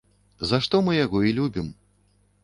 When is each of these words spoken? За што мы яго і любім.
За 0.51 0.59
што 0.67 0.79
мы 0.87 0.95
яго 0.99 1.21
і 1.31 1.33
любім. 1.39 1.67